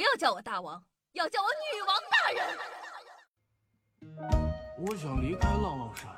[0.00, 2.42] 不要叫我大王，要叫我女王大人。
[4.78, 6.08] 我想离开浪浪山。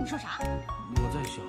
[0.00, 0.38] 你说啥？
[0.38, 1.44] 我在想，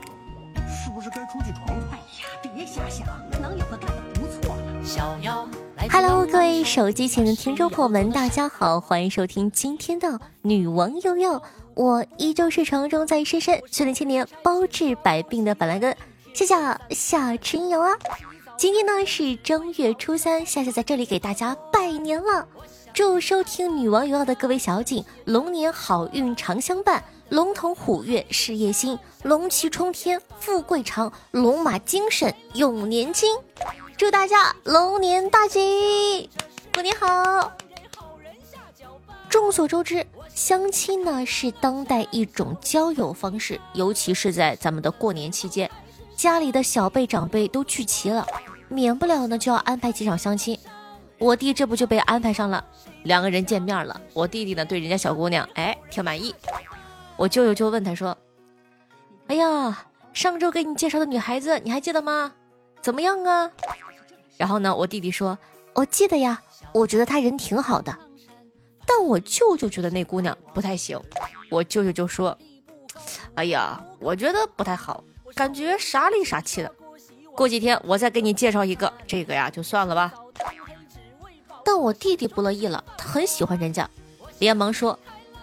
[0.68, 1.78] 是不是该出去闯闯？
[1.92, 3.06] 哎呀，别瞎想，
[3.40, 4.84] 能有个干的不错了。
[4.84, 5.48] 小妖
[5.92, 11.40] ，Hello，各位手机前的听众朋友们，大家好，欢迎收听今天的女王悠悠。
[11.76, 15.96] 我依旧是城中在深深训练千年包治百病的板蓝根，
[16.34, 16.56] 谢谢
[16.90, 17.92] 小春游啊。
[18.58, 22.48] 今天呢是正月初三，夏夏在这里给大家拜年了。
[22.94, 33.38] 祝收听女王有药的各位小景，龙年好运常相伴，龙腾虎跃事业兴，龙旗冲天富贵长，龙马精神永年轻。
[33.98, 36.30] 祝大家龙年大吉，
[36.74, 37.52] 过年好！
[39.30, 45.70] 众所周知，相亲呢是当代一种交友方式，尤其是在咱们的过年期间，
[46.16, 48.26] 家里的小辈长辈都聚齐了，
[48.70, 50.58] 免不了呢就要安排几场相亲。
[51.18, 52.64] 我弟这不就被安排上了，
[53.04, 54.00] 两个人见面了。
[54.14, 56.34] 我弟弟呢对人家小姑娘哎挺满意，
[57.16, 58.18] 我舅舅就问他说
[59.28, 62.34] ：“哎呀，上周给你介绍的女孩子你还记得吗？
[62.82, 63.52] 怎么样啊？”
[64.38, 65.38] 然后呢，我弟弟说
[65.74, 66.42] ：“我记得呀，
[66.74, 67.98] 我觉得她人挺好的。”
[68.88, 71.00] 但我舅舅觉得那姑娘不太行，
[71.50, 72.38] 我舅舅就说
[73.36, 75.04] ：“哎呀，我觉得不太好，
[75.36, 76.72] 感觉傻里傻气的。
[77.36, 80.14] 过几天我再给你介绍一个，这个呀就算了吧。”
[81.66, 83.90] 但我弟弟不乐意了，他很喜欢人家，
[84.40, 84.98] 连忙说：“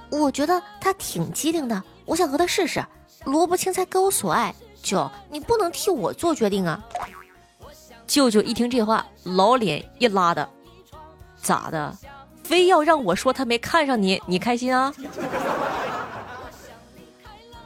[0.08, 2.82] 我觉得他挺机灵的，我想和他试试。
[3.24, 6.82] 萝卜青菜各有所爱，舅，你不能替我做决定啊。”
[8.06, 10.48] 舅舅一听这话，老脸一拉的
[11.42, 11.96] ：“咋的？
[12.44, 14.92] 非要让我说他没看上你，你开心啊？”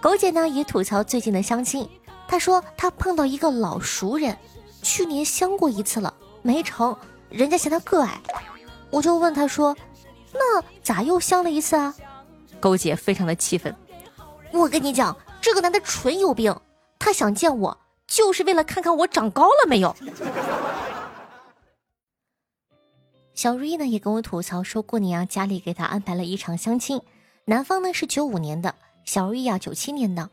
[0.00, 1.88] 狗姐呢也吐槽最近的相亲，
[2.28, 4.36] 她说他碰到一个老熟人，
[4.82, 6.96] 去年相过一次了，没成。
[7.28, 8.20] 人家嫌他个矮，
[8.90, 9.76] 我就问他说
[10.32, 11.94] ：“那咋又相了一次啊？”
[12.60, 13.74] 勾姐非常的气愤，
[14.52, 16.54] 我跟你讲，这个男的纯有病，
[16.98, 19.94] 他想见我就是为了看看我长高了没有。
[23.34, 27.02] 小瑞呢也跟我吐槽说过年啊，家里给他安排了一场相亲，
[27.44, 30.30] 男方呢是九五年的，小瑞啊九七年的。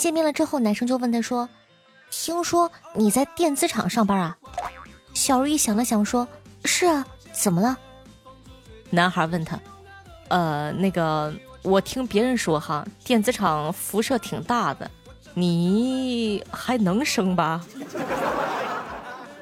[0.00, 1.46] 见面了之后，男生就问他说
[2.10, 4.34] ：“听说你在电子厂上班啊？”
[5.12, 6.26] 小瑞想了想，说
[6.64, 7.76] ：“是啊，怎么了？”
[8.88, 9.60] 男孩问他
[10.28, 11.30] ：“呃，那个，
[11.60, 14.90] 我听别人说哈，电子厂辐射挺大的，
[15.34, 17.62] 你还能生吧？”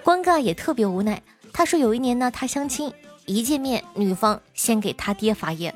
[0.03, 1.23] 关尬也特别无奈。
[1.53, 2.93] 他说：“有一年呢，他相亲，
[3.27, 5.73] 一见面，女方先给他爹发烟，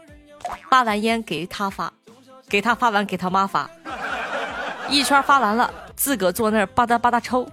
[0.68, 1.92] 发完烟给他发，
[2.48, 3.70] 给他发完给他妈发，
[4.88, 7.48] 一圈发完了，自个坐那儿吧嗒吧嗒抽。”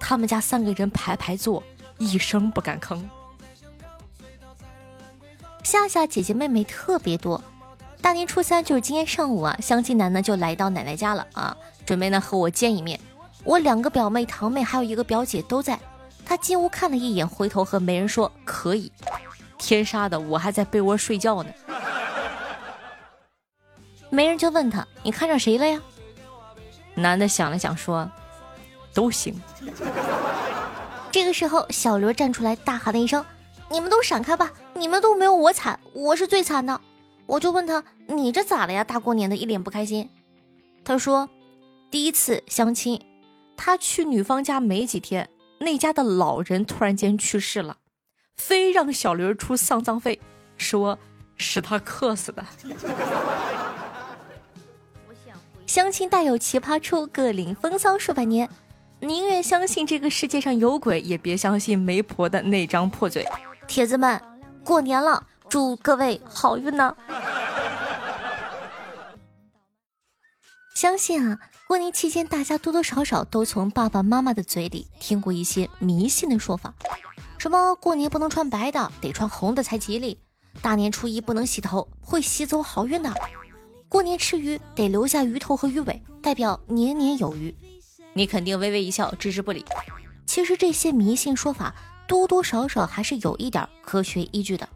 [0.00, 1.62] 他们家三个人排排坐，
[1.98, 3.00] 一声不敢吭。
[5.62, 7.42] 夏夏姐姐妹妹特别多，
[8.02, 11.56] 大年初三就是今天上午啊，相亲男呢就来到奶奶家了啊，
[11.86, 13.00] 准备呢和我见一面。
[13.44, 15.78] 我两个表妹、堂妹还有一个表姐都在。
[16.26, 18.92] 他进屋看了一眼，回头和媒人说可以。
[19.58, 21.50] 天杀的，我还在被窝睡觉呢。
[24.10, 25.80] 媒人就问他：“你看上谁了呀？”
[26.94, 28.10] 男的想了想说。
[28.94, 29.34] 都行。
[31.10, 33.24] 这个时候，小刘站出来大喊了一声
[33.68, 34.52] ：“你们都闪开吧！
[34.74, 36.80] 你们都没有我惨，我是最惨的。”
[37.26, 38.84] 我就问他：“你这咋了呀？
[38.84, 40.08] 大过年的，一脸不开心。”
[40.84, 41.28] 他说
[41.90, 43.04] ：“第一次相亲，
[43.56, 45.28] 他去女方家没几天，
[45.58, 47.78] 那家的老人突然间去世了，
[48.36, 50.20] 非让小刘出丧葬费，
[50.56, 50.96] 说
[51.36, 52.46] 是他克死的。”
[55.66, 58.48] 相亲带有奇葩处，各领风骚数百年。
[59.00, 63.26] 宁愿相信这个世界上有鬼，也别相信媒婆的那张破嘴。
[63.66, 64.20] 铁子们，
[64.62, 66.96] 过年了，祝各位好运呢！
[70.74, 76.74] 相信啊，过年期间大家多多少少都从爸爸妈妈的嘴里听过一些迷信的说法，
[77.38, 80.18] 什么过年不能穿白的，得穿红的才吉利；
[80.62, 83.10] 大年初一不能洗头，会洗走好运的；
[83.94, 87.54] 过年吃鱼得留下鱼头和鱼尾，代表年年有余。
[88.12, 89.64] 你肯定微微一笑，置之不理。
[90.26, 91.72] 其实这些迷信说法
[92.08, 94.68] 多多少少还是有一点科学依据的。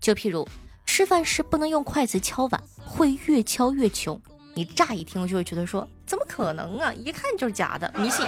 [0.00, 0.46] 就譬如
[0.86, 4.22] 吃饭时不能用筷子敲碗，会越敲越穷。
[4.54, 6.94] 你乍一听就会觉得说怎么可能啊？
[6.94, 8.24] 一看就是假的迷信。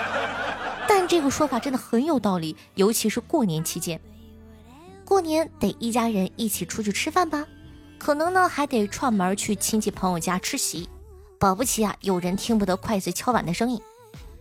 [0.88, 4.00] 但这个说法真的很有道理，尤其是过年期间。
[5.04, 7.46] 过年得一家人一起出去吃饭吧？
[8.04, 10.86] 可能呢还得串门去亲戚朋友家吃席。
[11.38, 13.80] 保不齐啊，有人听不得筷子敲碗的声音。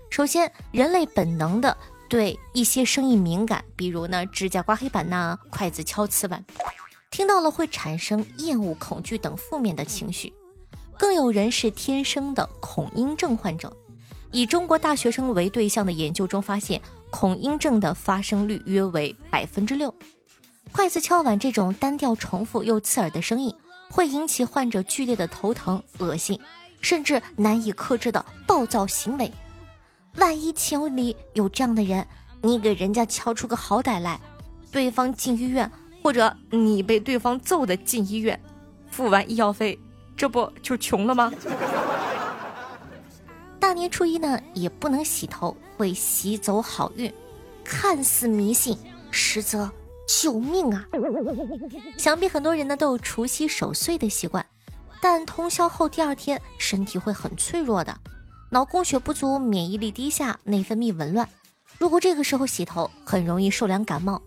[0.09, 1.77] 首先，人类本能的
[2.09, 6.43] 对一些声音敏感，比如呢指甲刮黑板呐，筷子敲瓷碗，
[7.09, 10.33] 听到了会产生厌恶、恐惧等负面的情绪。
[10.97, 13.73] 更有人是天生的恐音症患者。
[14.33, 19.95] 以中国大学生为对象的研究中发现，恐音症的发生率约为百分之六。
[20.71, 23.53] 筷子敲碗这种单调、重复又刺耳的声音，
[23.89, 26.39] 会引起患者剧烈的头疼、恶心，
[26.81, 29.31] 甚至难以克制的暴躁行为。
[30.15, 32.05] 万一情里有这样的人，
[32.41, 34.19] 你给人家敲出个好歹来，
[34.71, 35.69] 对方进医院，
[36.01, 38.39] 或者你被对方揍的进医院，
[38.89, 39.79] 付完医药费，
[40.17, 41.31] 这不就穷了吗？
[43.59, 47.11] 大年初一呢，也不能洗头，会洗走好运。
[47.63, 48.77] 看似迷信，
[49.09, 49.71] 实则
[50.07, 50.85] 救命啊！
[51.97, 54.45] 想必很多人呢都有除夕守岁的习惯，
[55.01, 57.97] 但通宵后第二天身体会很脆弱的，
[58.49, 61.27] 脑供血不足，免疫力低下，内分泌紊乱。
[61.79, 64.21] 如果这个时候洗头，很容易受凉感冒，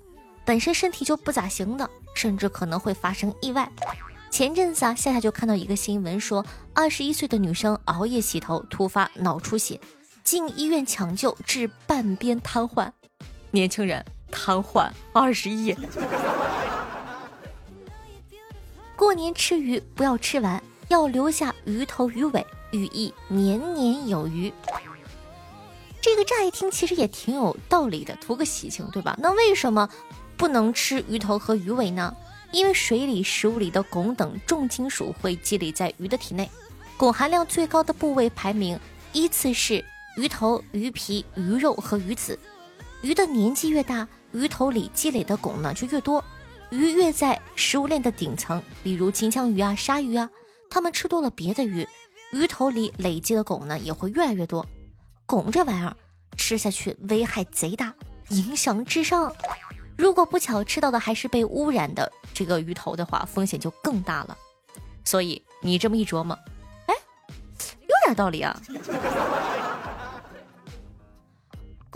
[0.44, 3.70] 本身身体就不咋行的，甚至可能会发生意外。
[4.31, 6.44] 前阵子啊，夏夏就看到一个新闻，说
[6.75, 9.81] 二十一岁的女生熬夜洗头，突发脑出血，
[10.25, 12.90] 进医院抢救，致半边瘫痪。
[13.52, 15.76] 年轻人瘫痪二十一。
[18.96, 24.52] 过年吃鱼不要吃完，要留下鱼头鱼尾，寓意年年有余。
[26.00, 29.17] 这个乍一听其实也挺有道理的，图个喜庆，对吧？
[29.20, 29.88] 那为什么
[30.37, 32.14] 不能吃鱼头和鱼尾呢？
[32.52, 36.49] 因为水里、食物里的汞等重金属会积累在鱼的体内，
[36.96, 38.79] 汞含量最高的部位排名
[39.12, 39.84] 依次是
[40.17, 42.38] 鱼头、鱼皮、鱼肉和鱼籽。
[43.06, 46.25] 鱼的年纪越大，鱼头里积累的汞呢就越多。
[46.70, 50.29] 鱼越在食物链的顶层，比如金枪鱼啊、鲨鱼啊，
[50.69, 51.87] 它们吃多了别的鱼，
[52.32, 54.67] 鱼头里累积的汞呢也会越来越多。
[55.25, 55.97] 汞这玩意儿
[56.37, 57.94] 吃下去危害贼大，
[58.31, 59.32] 影响智商。
[59.97, 64.37] 如果不巧吃到的还是被污染的这个鱼头的话，风险就更大了。
[65.05, 66.37] 所以你这么一琢磨，
[66.87, 66.94] 哎，
[67.82, 68.61] 有点道理啊。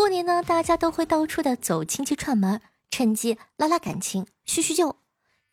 [0.01, 4.97] 过年呢，大家都会到处的走亲戚串门，趁机拉拉感情、叙叙旧。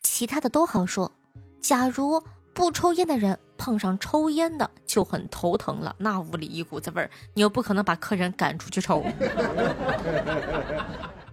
[0.02, 1.12] 其他的都好说，
[1.60, 2.22] 假如
[2.54, 5.94] 不抽烟的人碰上抽烟的，就很头疼了。
[5.98, 9.04] 那屋里一股子味儿，你又不可能把客人赶出去抽。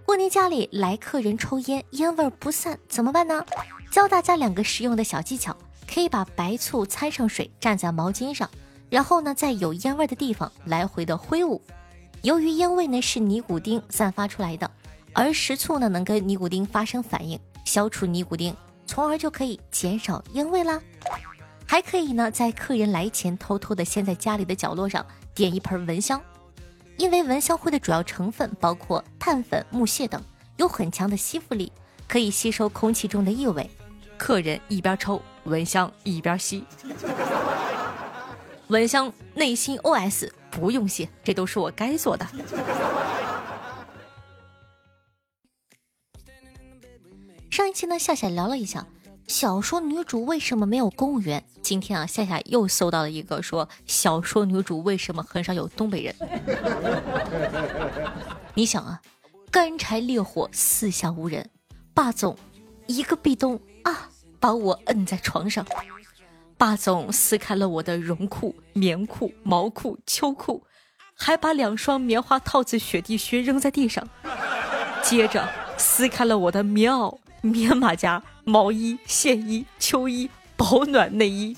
[0.04, 3.42] 过年家里来客人抽烟，烟味不散，怎么办呢？
[3.90, 5.56] 教大家两个实用的小技巧：
[5.90, 8.50] 可以把白醋掺上水，蘸在毛巾上，
[8.90, 11.62] 然后呢，在有烟味的地方来回的挥舞。
[12.26, 14.68] 由于烟味呢是尼古丁散发出来的，
[15.12, 18.52] 而食醋呢能跟尼古丁发生反应，消除尼古丁，
[18.84, 20.82] 从而就可以减少烟味啦。
[21.68, 25.06] 还可以呢，在客人来前偷偷的先在家里的角落上
[25.36, 26.20] 点一盆蚊香。
[26.96, 30.20] 因为蚊香灰的主要成分包括碳粉、木屑等，
[30.56, 31.70] 有很强的吸附力，
[32.08, 33.70] 可以吸收空气中的异味。
[34.18, 36.64] 客人一边抽蚊香一边吸，
[38.66, 42.26] 蚊香内心 OS：不用谢，这都是我该做的。
[47.50, 48.86] 上一期呢，夏夏聊了一下。
[49.26, 51.44] 小说女主为什么没有公务员？
[51.60, 56.14] 今天啊，夏夏又搜到了一个说小说女主为什么很少有东北人。
[58.54, 59.02] 你想啊，
[59.50, 61.50] 干柴烈火，四下无人，
[61.92, 62.34] 霸总
[62.86, 64.08] 一个壁咚啊，
[64.40, 65.66] 把我摁在床上。
[66.58, 70.62] 霸总撕开了我的绒裤、棉裤、毛裤、秋裤，
[71.14, 74.08] 还把两双棉花套子、雪地靴扔在地上，
[75.02, 75.46] 接着
[75.76, 77.18] 撕开了我的棉袄。
[77.42, 81.56] 棉马甲、毛衣、线衣、秋衣、保暖内衣，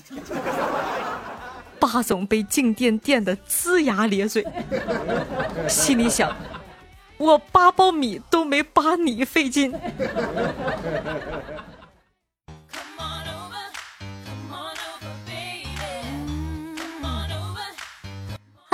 [1.79, 4.45] 霸总被静电电得龇牙咧嘴，
[5.67, 6.35] 心里想：
[7.17, 9.73] 我扒苞米都没扒你费劲。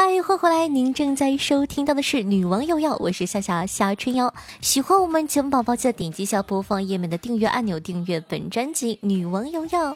[0.06, 0.68] 嗨，欢迎回来！
[0.68, 4.32] 您正在收听到的是《女王又要》，我是夏夏夏春瑶。
[4.62, 9.94] 喜欢我们节目宝宝，记得点击下播放页面的订阅按钮，订阅本专辑《女王又要》。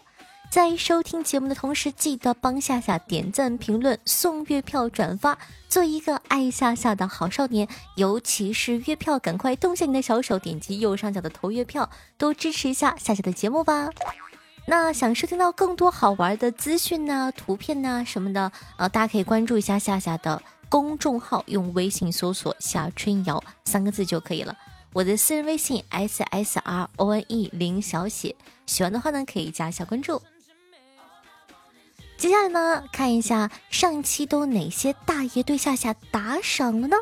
[0.49, 5.37] 在收听节目的同时，记得帮夏夏点赞、评论、送月票、转发，
[5.67, 7.67] 做一个爱夏夏的好少年。
[7.95, 11.87] 尤其是月票，赶快动下你的小手，点击右上角的投月票，
[12.17, 13.89] 多支持一下夏夏的节目吧。
[14.69, 24.55] 那想收听到更多好玩的资讯呢、图片呐什么的，呃，大家可以关注一下夏夏的公众号，用微信搜索“夏春瑶”三个字就可以了。
[24.93, 28.35] 我的私人微信 s s r o n e 零小写，
[28.67, 30.21] 喜欢的话呢可以加一下关注。
[32.15, 36.95] 接下来呢，看一下上一期都哪些大爷对夏夏打赏了呢？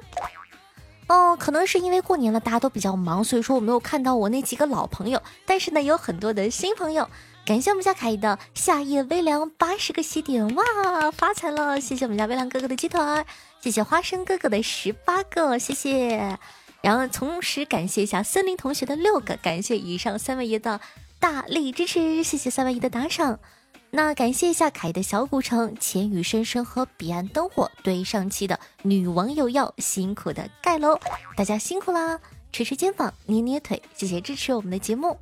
[1.08, 7.10] 哦，可能是因为过年了，大家都比较忙，所以说我没有看到我那几个老朋友，但是呢，有很多的新朋友。
[7.48, 11.80] 感谢我们家凯的夏夜微凉八十个喜点，哇，发财了！
[11.80, 13.00] 谢谢我们家微凉哥哥的鸡腿，
[13.62, 16.38] 谢谢花生哥哥的十八个，谢谢。
[16.82, 20.82] 然后同时感谢一下森林同学的六个，感谢以上三位爷的
[21.22, 23.40] 大力支持，谢谢三位爷的打赏。
[23.92, 31.00] 那感谢一下凯的小古城、浅雨深深和彼岸灯火对上期的女网友要辛苦的盖楼，
[31.38, 32.20] 大家辛苦啦！
[32.52, 35.18] 捶捶肩膀，捏捏腿，谢谢支持我们的节目。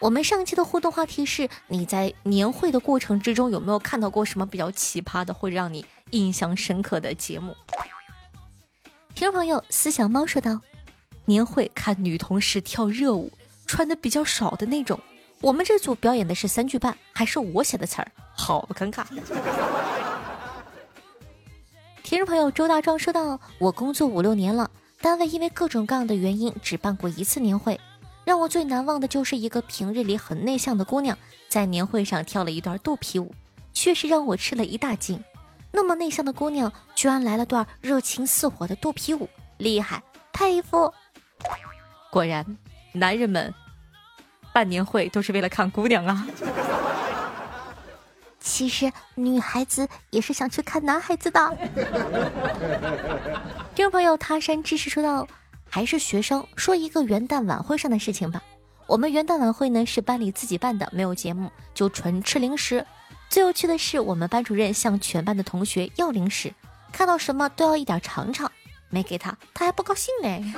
[0.00, 7.56] 我们上期的互动话题是：你在年会的过程之中有没有看到过什么比较奇葩的，会让你印象深刻的节目？
[9.12, 10.60] 听众朋友，思想猫说道：
[11.24, 13.32] 年会看女同事跳热舞，
[13.66, 15.00] 穿的比较少的那种。
[15.40, 19.04] 我们这组表演的是三句半，还是我写的词儿，好尴尬。
[22.04, 27.78] 听众朋友周大壮说道：“我工作五六年了，单位因为各种各样的原因只办过一次年会，
[28.28, 31.16] 让我最难忘的就是一个平日里很内向的姑娘
[31.48, 33.34] 在年会上跳了一段肚皮舞，
[33.72, 35.24] 确实让我吃了一大惊。
[35.72, 40.92] 那么内向的姑娘居然来了段热情似火的肚皮舞，厉害，佩服！
[42.10, 42.44] 果然，
[42.92, 43.54] 男人们。”
[44.52, 46.26] 办年会都是为了看姑娘啊！
[48.40, 51.56] 其实女孩子也是想去看男孩子的。
[53.74, 55.26] 听众朋友，他山之识说道
[55.70, 58.42] ：“还是学生，说一个元旦晚会上的事情吧。
[58.86, 62.86] 我们元旦晚会呢是班里自己办的，没有节目，就纯吃零食。
[63.28, 66.52] 最有趣的是，我们班主任向全班的同学要零食，
[66.90, 68.50] 看到什么都要一点尝尝，
[68.88, 70.54] 没给他，他还不高兴呢。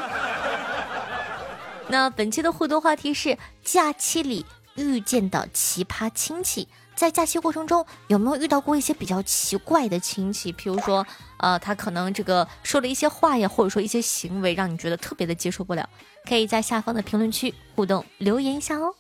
[1.89, 6.69] 那本期的互动话题是假期里遇见的奇葩亲戚，
[7.01, 10.53] 在假期过程中有没有遇到过一些比较奇怪的亲戚？
[10.53, 11.07] 比如说，
[11.39, 15.89] 呃，他可能这个说了一些话呀，或者说一些行为，让你觉得特别的接受不了，
[16.29, 18.95] 可以在下方的评论区互动留言一下哦。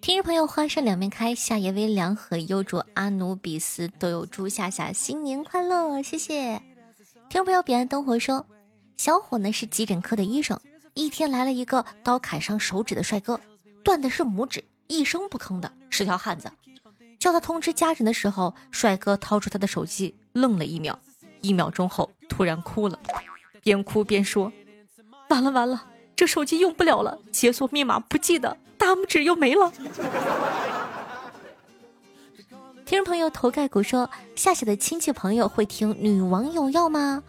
[0.00, 6.60] 听众朋友，花生两面开，夏夜微凉和优卓阿努比斯都有祝夏夏新年快乐，谢谢。
[7.30, 8.44] 听众朋友，彼岸灯火说，
[8.96, 10.58] 小伙呢是急诊科的医生。
[10.94, 13.38] 一天来了一个刀砍伤手指的帅哥，
[13.84, 16.50] 断的是拇指，一声不吭的，是条汉子。
[17.18, 20.98] 叫他通知家人的时候，帅哥掏出他的手机，愣了一秒，
[21.40, 22.98] 一秒钟后突然哭了，
[23.62, 24.52] 边哭边说
[25.30, 25.86] ：“完了完了，
[26.16, 29.72] 这手机用不了了，解锁密码不记得，大拇指又没了。”
[32.92, 37.22] 听众朋友头盖骨说：“夏夏的亲戚朋友会听女网友要吗？”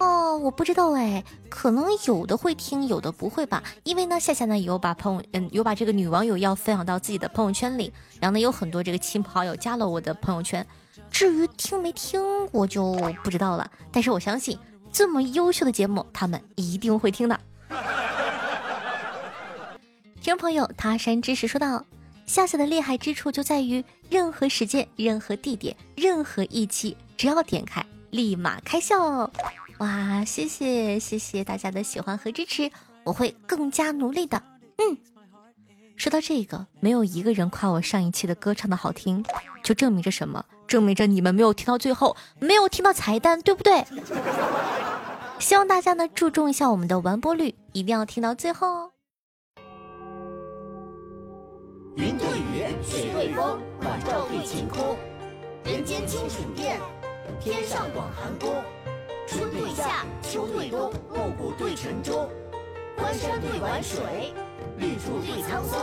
[0.00, 3.62] 哦，我不知道哎，可能有的会听，有的不会吧。
[3.84, 10.66] 因为呢，夏夏呢有把朋友嗯有把这个女网友要分享到自己的朋友圈里，然后呢有很多这个亲朋好友加了我的朋友圈。
[11.12, 13.70] 至于听没听，我就不知道了。
[13.92, 14.58] 但是我相信
[14.92, 17.38] 这么优秀的节目，他们一定会听的。
[20.20, 21.84] 听众朋友，他山之石说道。
[22.26, 29.30] 夏夏的厉害之处就在于，任何时间、任何地点、任何一期，只要点开，立马开笑。
[29.78, 32.70] 哇，谢谢谢谢大家的喜欢和支持，
[33.04, 34.42] 我会更加努力的。
[34.78, 34.96] 嗯，
[35.96, 39.24] 说到这个，没有一个人夸我上一期的歌唱的好听，
[39.62, 40.44] 就证明着什么？
[40.66, 43.84] 证明着你们没有听到最后，没有听到彩蛋，对不对？
[45.38, 48.90] 希望大家呢注重一下我们的完播率，一定要听到最后哦。
[51.96, 54.96] 云对雨，水对风，晚照对晴空。
[55.64, 56.80] 人间清水殿，
[57.40, 58.50] 天上广寒宫。
[59.28, 62.28] 春对夏，秋对冬，暮鼓对晨钟。
[62.96, 64.34] 关山对晚水，
[64.76, 65.78] 绿竹对苍松。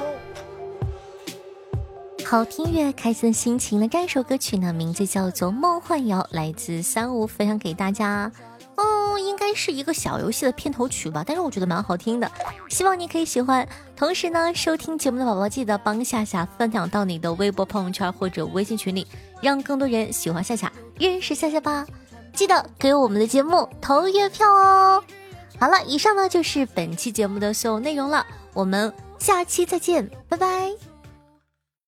[2.25, 8.31] 好听乐，开心心情的这首歌曲呢，名字叫做《梦幻谣》，来自三五，分享给大家。
[8.81, 12.31] 哦，应该是一个小游戏的片头曲吧，但是我觉得蛮好听的，
[12.69, 13.67] 希望你可以喜欢。
[13.95, 19.05] 同时呢，收听节目的宝宝记得帮夏夏分享到你的微博朋友圈或者微信群里，
[19.41, 21.85] 让更多人喜欢夏夏，认识夏夏吧。
[22.33, 25.03] 记得给我们的节目投月票哦。
[25.59, 30.90] 好了，以上呢就是本期节目的所有内容了，我们下期再见，拜拜。